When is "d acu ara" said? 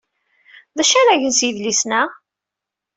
0.77-1.21